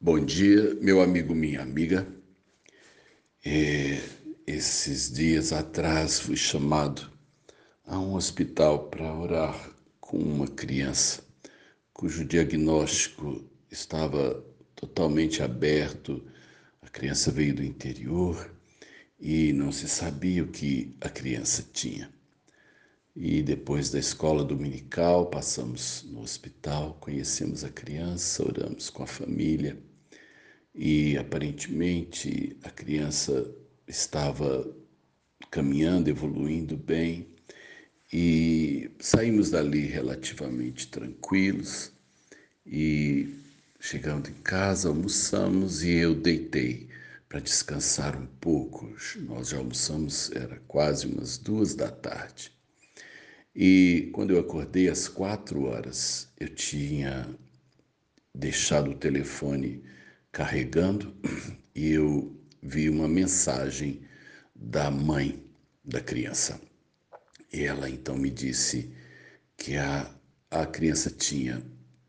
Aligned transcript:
Bom 0.00 0.24
dia, 0.24 0.76
meu 0.76 1.02
amigo, 1.02 1.34
minha 1.34 1.60
amiga. 1.60 2.06
É, 3.44 4.00
esses 4.46 5.12
dias 5.12 5.52
atrás 5.52 6.20
fui 6.20 6.36
chamado 6.36 7.10
a 7.84 7.98
um 7.98 8.14
hospital 8.14 8.88
para 8.90 9.12
orar 9.12 9.76
com 9.98 10.16
uma 10.16 10.46
criança 10.46 11.20
cujo 11.92 12.24
diagnóstico 12.24 13.44
estava 13.72 14.40
totalmente 14.76 15.42
aberto. 15.42 16.24
A 16.80 16.88
criança 16.88 17.32
veio 17.32 17.56
do 17.56 17.64
interior 17.64 18.54
e 19.18 19.52
não 19.52 19.72
se 19.72 19.88
sabia 19.88 20.44
o 20.44 20.48
que 20.48 20.96
a 21.00 21.08
criança 21.08 21.66
tinha. 21.72 22.08
E 23.16 23.42
depois 23.42 23.90
da 23.90 23.98
escola 23.98 24.44
dominical, 24.44 25.26
passamos 25.26 26.04
no 26.08 26.20
hospital, 26.20 26.96
conhecemos 27.00 27.64
a 27.64 27.68
criança, 27.68 28.44
oramos 28.44 28.90
com 28.90 29.02
a 29.02 29.06
família 29.08 29.87
e 30.78 31.18
aparentemente 31.18 32.56
a 32.62 32.70
criança 32.70 33.52
estava 33.88 34.64
caminhando, 35.50 36.08
evoluindo 36.08 36.76
bem 36.76 37.26
e 38.12 38.88
saímos 39.00 39.50
dali 39.50 39.86
relativamente 39.86 40.86
tranquilos 40.86 41.92
e 42.64 43.28
chegando 43.80 44.30
em 44.30 44.34
casa 44.34 44.88
almoçamos 44.88 45.82
e 45.82 45.90
eu 45.90 46.14
deitei 46.14 46.88
para 47.28 47.40
descansar 47.40 48.16
um 48.16 48.26
pouco. 48.40 48.94
Nós 49.22 49.48
já 49.48 49.58
almoçamos, 49.58 50.30
era 50.30 50.62
quase 50.68 51.08
umas 51.08 51.38
duas 51.38 51.74
da 51.74 51.90
tarde. 51.90 52.52
E 53.52 54.10
quando 54.12 54.30
eu 54.30 54.38
acordei 54.38 54.88
às 54.88 55.08
quatro 55.08 55.64
horas, 55.64 56.28
eu 56.38 56.48
tinha 56.48 57.28
deixado 58.32 58.92
o 58.92 58.96
telefone 58.96 59.82
carregando 60.38 61.12
e 61.74 61.90
eu 61.90 62.32
vi 62.62 62.88
uma 62.88 63.08
mensagem 63.08 64.02
da 64.54 64.88
mãe 64.88 65.42
da 65.84 66.00
criança. 66.00 66.60
E 67.52 67.64
ela 67.64 67.90
então 67.90 68.16
me 68.16 68.30
disse 68.30 68.88
que 69.56 69.76
a, 69.76 70.08
a 70.48 70.64
criança 70.64 71.10
tinha 71.10 71.60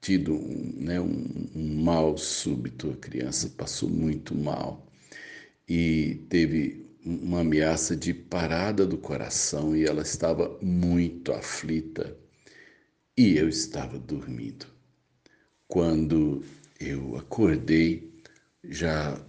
tido 0.00 0.32
um, 0.32 0.72
né, 0.74 0.98
um, 0.98 1.50
um 1.54 1.82
mal 1.82 2.16
súbito, 2.16 2.92
a 2.92 2.96
criança 2.96 3.50
passou 3.58 3.90
muito 3.90 4.34
mal 4.34 4.90
e 5.68 6.24
teve 6.30 6.86
uma 7.04 7.40
ameaça 7.40 7.94
de 7.94 8.14
parada 8.14 8.86
do 8.86 8.96
coração 8.96 9.76
e 9.76 9.84
ela 9.84 10.00
estava 10.00 10.58
muito 10.62 11.30
aflita 11.30 12.16
e 13.18 13.36
eu 13.36 13.50
estava 13.50 13.98
dormindo. 13.98 14.64
Quando 15.68 16.42
eu 16.80 17.16
acordei, 17.16 18.13
já 18.68 19.20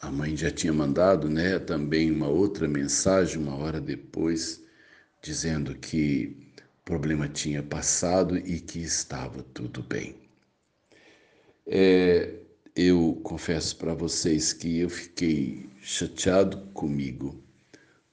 a 0.00 0.10
mãe 0.10 0.36
já 0.36 0.50
tinha 0.50 0.72
mandado, 0.72 1.28
né, 1.28 1.58
também 1.58 2.10
uma 2.10 2.28
outra 2.28 2.68
mensagem 2.68 3.38
uma 3.38 3.56
hora 3.56 3.80
depois, 3.80 4.62
dizendo 5.22 5.74
que 5.74 6.36
o 6.80 6.84
problema 6.84 7.28
tinha 7.28 7.62
passado 7.62 8.36
e 8.38 8.60
que 8.60 8.78
estava 8.80 9.42
tudo 9.42 9.82
bem. 9.82 10.16
É, 11.66 12.34
eu 12.76 13.20
confesso 13.24 13.76
para 13.76 13.92
vocês 13.92 14.52
que 14.52 14.78
eu 14.78 14.88
fiquei 14.88 15.68
chateado 15.82 16.58
comigo, 16.72 17.42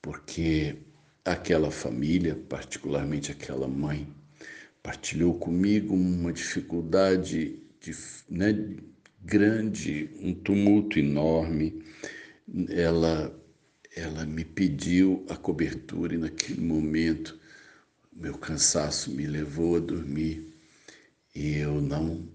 porque 0.02 0.78
aquela 1.24 1.72
família, 1.72 2.36
particularmente 2.50 3.32
aquela 3.32 3.68
mãe, 3.68 4.08
partilhou 4.82 5.36
comigo 5.36 5.94
uma 5.94 6.34
dificuldade 6.34 7.60
de, 7.80 7.96
né, 8.30 8.54
grande, 9.26 10.10
um 10.22 10.34
tumulto 10.34 11.00
enorme. 11.00 11.84
Ela, 12.70 13.36
ela 13.96 14.26
me 14.26 14.46
pediu 14.46 15.26
a 15.30 15.36
cobertura 15.36 16.14
e 16.14 16.18
naquele 16.18 16.62
momento 16.62 17.38
meu 18.14 18.38
cansaço 18.38 19.12
me 19.12 19.26
levou 19.26 19.78
a 19.78 19.80
dormir 19.80 20.54
e 21.34 21.58
eu 21.58 21.82
não 21.82 22.28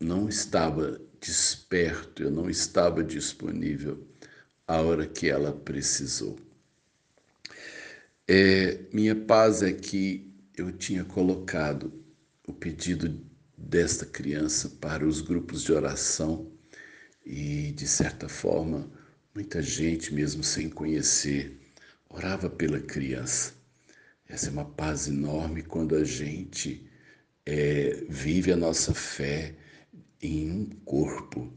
não 0.00 0.28
estava 0.28 1.00
desperto, 1.18 2.22
eu 2.22 2.30
não 2.30 2.50
estava 2.50 3.02
disponível 3.02 4.06
a 4.66 4.82
hora 4.82 5.06
que 5.06 5.30
ela 5.30 5.52
precisou. 5.52 6.38
É, 8.28 8.80
minha 8.92 9.14
paz 9.14 9.62
é 9.62 9.72
que 9.72 10.30
eu 10.56 10.72
tinha 10.72 11.04
colocado 11.04 11.92
o 12.46 12.52
pedido 12.52 13.18
desta 13.64 14.04
criança 14.06 14.68
para 14.80 15.06
os 15.06 15.20
grupos 15.20 15.62
de 15.62 15.72
oração 15.72 16.52
e, 17.24 17.72
de 17.72 17.86
certa 17.88 18.28
forma, 18.28 18.90
muita 19.34 19.62
gente, 19.62 20.12
mesmo 20.12 20.44
sem 20.44 20.68
conhecer, 20.68 21.58
orava 22.08 22.48
pela 22.48 22.78
criança. 22.78 23.54
Essa 24.28 24.48
é 24.48 24.50
uma 24.50 24.64
paz 24.64 25.08
enorme 25.08 25.62
quando 25.62 25.96
a 25.96 26.04
gente 26.04 26.88
é, 27.46 28.04
vive 28.08 28.52
a 28.52 28.56
nossa 28.56 28.94
fé 28.94 29.54
em 30.20 30.50
um 30.50 30.66
corpo. 30.84 31.52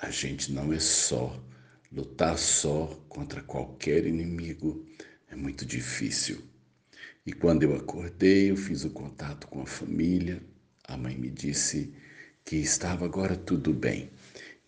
A 0.00 0.10
gente 0.10 0.52
não 0.52 0.72
é 0.72 0.78
só. 0.78 1.42
Lutar 1.90 2.38
só 2.38 2.86
contra 3.08 3.42
qualquer 3.42 4.06
inimigo 4.06 4.86
é 5.28 5.36
muito 5.36 5.66
difícil. 5.66 6.42
E 7.24 7.32
quando 7.32 7.62
eu 7.62 7.76
acordei, 7.76 8.50
eu 8.50 8.56
fiz 8.56 8.84
o 8.84 8.90
contato 8.90 9.46
com 9.46 9.60
a 9.62 9.66
família. 9.66 10.42
A 10.88 10.96
mãe 10.96 11.16
me 11.16 11.30
disse 11.30 11.92
que 12.44 12.56
estava 12.56 13.04
agora 13.04 13.36
tudo 13.36 13.72
bem, 13.72 14.10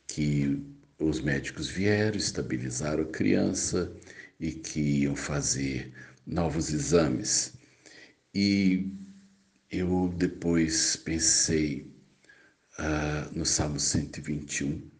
que 0.07 0.63
os 0.99 1.21
médicos 1.21 1.69
vieram, 1.69 2.17
estabilizaram 2.17 3.03
a 3.03 3.11
criança 3.11 3.93
e 4.39 4.53
que 4.53 4.81
iam 4.81 5.17
fazer 5.17 5.93
novos 6.27 6.73
exames. 6.73 7.55
E 8.33 8.93
eu 9.71 10.13
depois 10.17 10.97
pensei, 10.97 11.93
ah, 12.79 13.29
no 13.33 13.45
Salmo 13.45 13.81
121, 13.81 14.91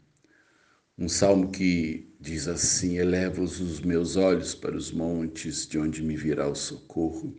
um 0.97 1.09
salmo 1.09 1.51
que 1.51 2.13
diz 2.21 2.47
assim: 2.49 2.99
Eleva 2.99 3.43
os 3.43 3.81
meus 3.81 4.17
olhos 4.17 4.55
para 4.55 4.77
os 4.77 4.91
montes, 4.93 5.67
de 5.67 5.79
onde 5.79 6.03
me 6.03 6.17
virá 6.17 6.49
o 6.49 6.55
socorro. 6.55 7.37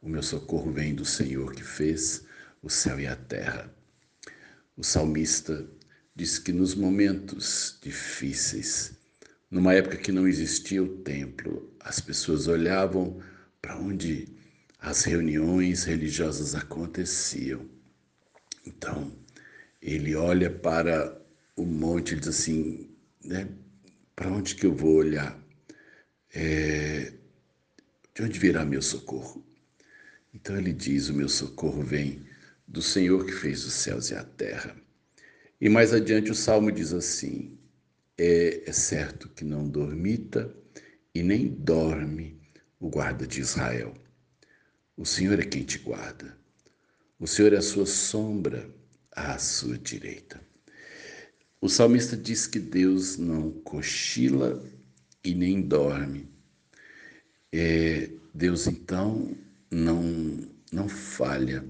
O 0.00 0.08
meu 0.08 0.22
socorro 0.22 0.72
vem 0.72 0.94
do 0.94 1.04
Senhor 1.04 1.54
que 1.54 1.62
fez 1.62 2.24
o 2.62 2.70
céu 2.70 3.00
e 3.00 3.06
a 3.06 3.16
terra. 3.16 3.74
O 4.76 4.84
salmista 4.84 5.68
diz 6.14 6.38
que 6.38 6.52
nos 6.52 6.74
momentos 6.74 7.78
difíceis, 7.82 8.92
numa 9.50 9.74
época 9.74 9.96
que 9.96 10.12
não 10.12 10.28
existia 10.28 10.82
o 10.82 10.98
templo, 10.98 11.74
as 11.80 12.00
pessoas 12.00 12.46
olhavam 12.46 13.20
para 13.60 13.76
onde 13.76 14.28
as 14.78 15.04
reuniões 15.04 15.84
religiosas 15.84 16.54
aconteciam. 16.54 17.68
Então, 18.66 19.12
ele 19.80 20.14
olha 20.14 20.50
para 20.50 21.20
o 21.56 21.64
monte 21.64 22.14
e 22.14 22.18
diz 22.18 22.28
assim, 22.28 22.90
né? 23.24 23.48
Para 24.14 24.30
onde 24.30 24.54
que 24.54 24.66
eu 24.66 24.74
vou 24.74 24.96
olhar? 24.96 25.38
É, 26.34 27.12
de 28.14 28.22
onde 28.22 28.38
virá 28.38 28.64
meu 28.64 28.82
socorro? 28.82 29.44
Então 30.34 30.56
ele 30.56 30.72
diz: 30.72 31.08
O 31.08 31.14
meu 31.14 31.28
socorro 31.28 31.82
vem 31.82 32.24
do 32.72 32.80
Senhor 32.80 33.26
que 33.26 33.32
fez 33.32 33.66
os 33.66 33.74
céus 33.74 34.10
e 34.10 34.14
a 34.14 34.24
terra. 34.24 34.74
E 35.60 35.68
mais 35.68 35.92
adiante 35.92 36.30
o 36.30 36.34
salmo 36.34 36.72
diz 36.72 36.94
assim: 36.94 37.58
É, 38.16 38.62
é 38.66 38.72
certo 38.72 39.28
que 39.28 39.44
não 39.44 39.68
dormita 39.68 40.50
e 41.14 41.22
nem 41.22 41.48
dorme 41.48 42.40
o 42.80 42.88
guarda 42.88 43.26
de 43.26 43.42
Israel. 43.42 43.92
O 44.96 45.04
Senhor 45.04 45.38
é 45.38 45.44
quem 45.44 45.62
te 45.62 45.78
guarda. 45.78 46.34
O 47.20 47.26
Senhor 47.26 47.52
é 47.52 47.58
a 47.58 47.62
sua 47.62 47.84
sombra 47.84 48.74
à 49.14 49.38
sua 49.38 49.76
direita. 49.76 50.40
O 51.60 51.68
salmista 51.68 52.16
diz 52.16 52.46
que 52.46 52.58
Deus 52.58 53.18
não 53.18 53.52
cochila 53.52 54.64
e 55.22 55.34
nem 55.34 55.60
dorme. 55.60 56.26
É, 57.52 58.10
Deus 58.34 58.66
então 58.66 59.36
não, 59.70 60.48
não 60.72 60.88
falha. 60.88 61.62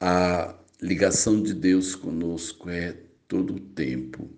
A 0.00 0.58
ligação 0.82 1.40
de 1.40 1.54
Deus 1.54 1.94
conosco 1.94 2.68
é 2.68 2.92
todo 3.28 3.54
o 3.54 3.60
tempo. 3.60 4.28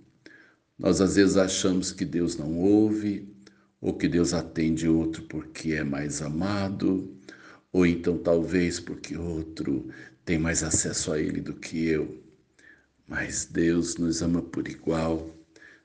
Nós 0.79 1.01
às 1.01 1.17
vezes 1.17 1.37
achamos 1.37 1.91
que 1.93 2.05
Deus 2.05 2.37
não 2.37 2.59
ouve, 2.59 3.35
ou 3.81 3.95
que 3.97 4.07
Deus 4.07 4.35
atende 4.35 4.89
outro 4.89 5.23
porque 5.25 5.73
é 5.73 5.83
mais 5.83 6.21
amado, 6.21 7.17
ou 7.73 7.87
então 7.87 8.19
talvez 8.19 8.79
porque 8.79 9.17
outro 9.17 9.91
tem 10.25 10.39
mais 10.39 10.63
acesso 10.63 11.13
a 11.13 11.19
Ele 11.19 11.41
do 11.41 11.55
que 11.55 11.87
eu. 11.87 12.23
Mas 13.09 13.47
Deus 13.47 13.97
nos 13.97 14.21
ama 14.23 14.43
por 14.43 14.69
igual, 14.69 15.35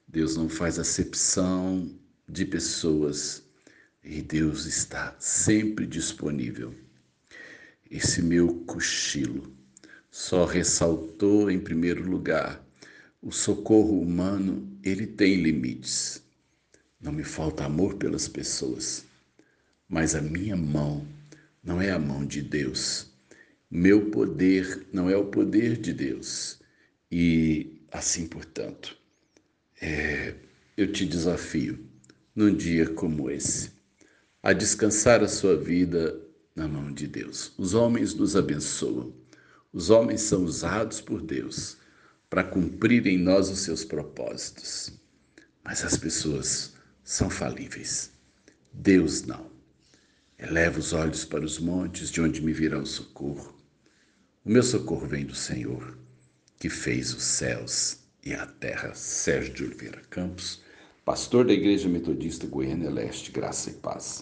Deus 0.08 0.36
não 0.36 0.50
faz 0.50 0.78
acepção 0.80 1.90
de 2.28 2.46
pessoas 2.46 3.44
e 4.04 4.22
Deus 4.22 4.66
está 4.66 5.16
sempre 5.20 5.86
disponível. 5.86 6.74
Esse 7.90 8.22
meu 8.22 8.56
cochilo 8.66 9.61
só 10.12 10.46
ressaltou, 10.46 11.50
em 11.50 11.60
primeiro 11.60 12.08
lugar, 12.10 12.62
O 13.22 13.32
socorro 13.32 14.02
humano, 14.02 14.68
ele 14.84 15.08
tem 15.08 15.36
limites. 15.36 16.24
Não 17.00 17.12
me 17.12 17.24
falta 17.24 17.66
amor 17.66 17.96
pelas 17.96 18.28
pessoas, 18.28 19.06
mas 19.88 20.16
a 20.16 20.22
minha 20.22 20.56
mão 20.58 21.08
não 21.64 21.82
é 21.82 21.92
a 21.92 22.00
mão 22.00 22.26
de 22.26 22.42
Deus. 22.42 23.08
Meu 23.70 24.10
poder 24.12 24.88
não 24.92 25.10
é 25.10 25.16
o 25.16 25.26
poder 25.26 25.78
de 25.78 25.94
Deus. 25.94 26.60
E 27.12 27.82
assim, 27.92 28.28
portanto, 28.28 28.98
é, 29.82 30.36
eu 30.78 30.92
te 30.92 31.06
desafio, 31.06 31.80
num 32.36 32.56
dia 32.56 32.90
como 32.90 33.30
esse, 33.30 33.72
a 34.44 34.54
descansar 34.54 35.24
a 35.24 35.28
sua 35.28 35.56
vida 35.58 36.20
na 36.56 36.68
mão 36.68 36.92
de 36.92 37.08
Deus. 37.08 37.54
Os 37.58 37.74
homens 37.74 38.14
nos 38.16 38.36
abençoam. 38.36 39.21
Os 39.74 39.90
homens 39.90 40.22
são 40.22 40.44
usados 40.44 41.00
por 41.00 41.22
Deus 41.22 41.78
para 42.30 42.44
cumprir 42.44 43.08
em 43.08 43.18
nós 43.18 43.50
os 43.50 43.60
seus 43.60 43.86
propósitos. 43.86 44.92
Mas 45.64 45.84
as 45.84 45.96
pessoas 45.96 46.74
são 47.04 47.30
falíveis. 47.30 48.12
Deus 48.74 49.24
não. 49.24 49.50
Eleva 50.38 50.80
os 50.80 50.92
olhos 50.92 51.24
para 51.24 51.46
os 51.46 51.60
montes, 51.60 52.10
de 52.10 52.20
onde 52.20 52.42
me 52.42 52.52
virá 52.52 52.80
o 52.80 52.86
socorro. 52.86 53.56
O 54.44 54.50
meu 54.50 54.64
socorro 54.64 55.08
vem 55.08 55.26
do 55.26 55.36
Senhor, 55.36 55.98
que 56.60 56.68
fez 56.68 57.14
os 57.14 57.24
céus 57.24 58.00
e 58.26 58.34
a 58.34 58.46
terra. 58.48 58.94
Sérgio 58.96 59.54
de 59.54 59.64
Oliveira 59.64 60.02
Campos, 60.10 60.62
pastor 61.06 61.46
da 61.46 61.54
Igreja 61.54 61.88
Metodista 61.88 62.48
Goiânia 62.48 62.90
Leste, 62.90 63.32
Graça 63.32 63.70
e 63.70 63.74
Paz. 63.74 64.20